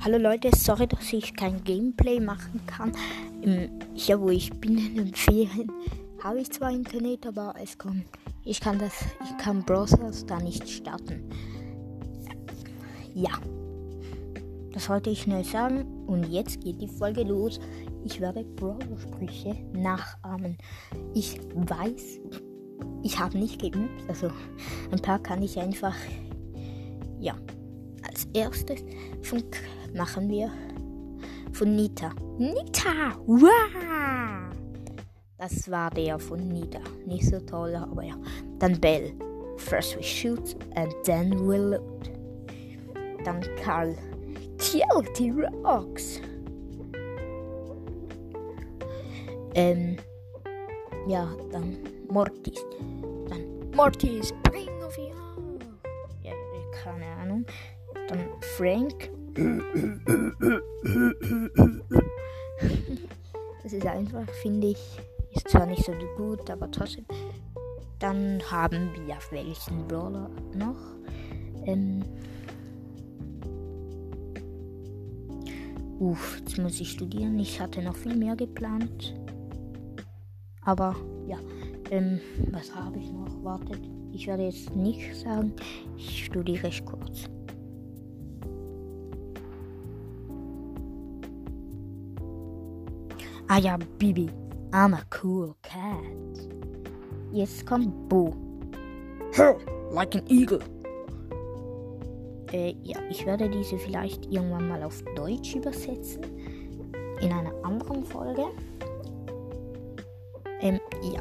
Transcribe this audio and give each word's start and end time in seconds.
Hallo 0.00 0.16
Leute, 0.16 0.50
sorry, 0.56 0.86
dass 0.86 1.12
ich 1.12 1.34
kein 1.34 1.64
Gameplay 1.64 2.20
machen 2.20 2.60
kann. 2.66 2.92
Hier, 3.94 4.20
wo 4.20 4.30
ich 4.30 4.52
bin 4.60 4.78
in 4.78 4.94
den 4.94 5.14
Ferien, 5.14 5.72
habe 6.22 6.40
ich 6.40 6.52
zwar 6.52 6.70
Internet, 6.70 7.26
aber 7.26 7.52
es 7.60 7.76
kann, 7.76 8.04
ich 8.44 8.60
kann 8.60 8.78
das, 8.78 8.92
ich 9.24 9.36
kann 9.38 9.64
Browsers 9.64 10.24
da 10.24 10.38
nicht 10.38 10.68
starten. 10.68 11.28
Ja, 13.12 13.32
das 14.72 14.88
wollte 14.88 15.10
ich 15.10 15.22
schnell 15.22 15.42
sagen 15.42 15.84
und 16.06 16.30
jetzt 16.30 16.60
geht 16.60 16.80
die 16.80 16.88
Folge 16.88 17.24
los. 17.24 17.58
Ich 18.04 18.20
werde 18.20 18.44
Browser-Sprüche 18.44 19.56
nachahmen. 19.72 20.56
Ich 21.12 21.40
weiß, 21.54 22.20
ich 23.02 23.18
habe 23.18 23.36
nicht 23.36 23.60
geübt, 23.60 24.08
also 24.08 24.30
ein 24.92 25.02
paar 25.02 25.18
kann 25.18 25.42
ich 25.42 25.58
einfach, 25.58 25.96
ja. 27.18 27.34
Als 28.06 28.28
erstes 28.32 28.84
Funk 29.22 29.60
machen 29.94 30.28
wir 30.28 30.50
von 31.52 31.74
Nita. 31.74 32.12
Nita! 32.38 33.16
Wow! 33.26 34.54
Das 35.38 35.70
war 35.70 35.90
der 35.90 36.18
von 36.18 36.48
Nita. 36.48 36.80
Nicht 37.06 37.26
so 37.26 37.38
toll, 37.40 37.74
aber 37.74 38.02
ja. 38.02 38.14
Dann 38.58 38.78
Bell. 38.80 39.12
First 39.56 39.96
we 39.96 40.02
shoot 40.02 40.56
and 40.76 40.92
then 41.04 41.32
we 41.48 41.56
loot. 41.56 42.10
Dann 43.24 43.40
Karl. 43.62 43.96
TLT 44.58 45.32
rocks. 45.64 46.20
Ähm, 49.54 49.96
ja, 51.06 51.28
dann 51.50 51.78
Mortis. 52.10 52.64
Dann 53.28 53.70
Mortis, 53.74 54.32
bring 54.44 54.68
of 54.84 54.96
you. 54.98 55.58
Ja, 56.22 56.32
keine 56.82 57.06
Ahnung. 57.06 57.44
Dann 58.08 58.28
Frank. 58.56 59.10
Das 63.62 63.72
ist 63.72 63.86
einfach, 63.86 64.28
finde 64.42 64.68
ich. 64.68 64.98
Ist 65.34 65.48
zwar 65.48 65.66
nicht 65.66 65.84
so 65.84 65.92
gut, 66.16 66.50
aber 66.50 66.68
trotzdem. 66.70 67.04
Dann 68.00 68.40
haben 68.50 68.90
wir 68.94 69.16
welchen 69.30 69.86
Brawler 69.86 70.28
noch? 70.54 70.80
Ähm. 71.66 72.02
Uff, 76.00 76.38
jetzt 76.40 76.58
muss 76.58 76.80
ich 76.80 76.90
studieren. 76.90 77.38
Ich 77.38 77.60
hatte 77.60 77.82
noch 77.82 77.96
viel 77.96 78.16
mehr 78.16 78.34
geplant. 78.34 79.14
Aber 80.62 80.96
ja, 81.26 81.38
ähm, 81.90 82.20
was 82.50 82.74
habe 82.74 82.98
ich 82.98 83.12
noch? 83.12 83.44
Wartet, 83.44 83.80
ich 84.12 84.26
werde 84.26 84.44
jetzt 84.44 84.74
nicht 84.74 85.14
sagen. 85.14 85.52
Ich 85.96 86.24
studiere 86.24 86.70
kurz. 86.84 87.28
Ah 93.48 93.58
ja, 93.58 93.78
Bibi. 93.98 94.28
I'm 94.72 94.94
a 94.94 95.02
cool 95.22 95.56
cat. 95.62 96.48
Jetzt 97.32 97.64
kommt 97.66 98.08
Bo. 98.08 98.34
like 99.90 100.14
an 100.14 100.22
eagle. 100.28 100.60
Äh, 102.52 102.74
ja, 102.82 102.98
ich 103.10 103.24
werde 103.24 103.48
diese 103.48 103.78
vielleicht 103.78 104.26
irgendwann 104.26 104.68
mal 104.68 104.82
auf 104.82 105.02
Deutsch 105.16 105.54
übersetzen. 105.54 106.22
In 107.20 107.32
einer 107.32 107.52
anderen 107.64 108.04
Folge. 108.04 108.44
Ähm, 110.60 110.78
ja. 111.02 111.20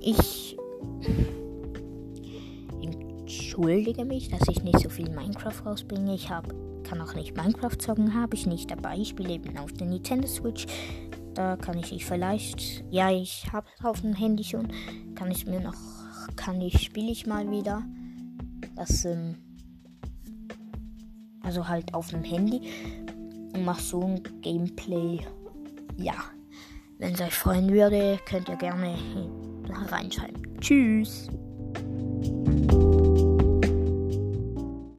Ich 0.00 0.56
entschuldige 2.80 4.04
mich, 4.04 4.28
dass 4.28 4.48
ich 4.48 4.62
nicht 4.62 4.80
so 4.80 4.88
viel 4.88 5.10
Minecraft 5.10 5.66
rausbringe. 5.66 6.14
Ich 6.14 6.30
hab, 6.30 6.48
kann 6.84 7.00
auch 7.00 7.14
nicht 7.14 7.36
Minecraft 7.36 7.76
zocken, 7.78 8.14
habe 8.14 8.36
ich 8.36 8.46
nicht 8.46 8.70
dabei. 8.70 8.96
Ich 8.96 9.08
spiele 9.08 9.34
eben 9.34 9.58
auf 9.58 9.72
der 9.72 9.88
Nintendo 9.88 10.28
Switch. 10.28 10.66
Da 11.34 11.56
kann 11.56 11.78
ich 11.78 11.92
nicht 11.92 12.04
vielleicht. 12.04 12.84
Ja, 12.90 13.10
ich 13.10 13.50
habe 13.52 13.66
es 13.76 13.84
auf 13.84 14.00
dem 14.00 14.14
Handy 14.14 14.44
schon. 14.44 14.68
Kann 15.14 15.30
ich 15.30 15.46
mir 15.46 15.60
noch. 15.60 15.76
Kann 16.36 16.60
ich, 16.60 16.82
spiele 16.82 17.10
ich 17.10 17.26
mal 17.26 17.50
wieder. 17.50 17.82
Das, 18.76 19.04
ähm, 19.04 19.36
also 21.42 21.68
halt 21.68 21.94
auf 21.94 22.08
dem 22.08 22.24
Handy. 22.24 22.60
Und 23.54 23.64
mach 23.64 23.78
so 23.78 24.02
ein 24.02 24.22
Gameplay. 24.42 25.20
Ja. 25.96 26.14
Wenn 26.98 27.14
es 27.14 27.20
euch 27.20 27.34
freuen 27.34 27.70
würde, 27.72 28.18
könnt 28.26 28.48
ihr 28.48 28.56
gerne 28.56 28.94
reinschreiben. 29.90 30.60
Tschüss. 30.60 31.28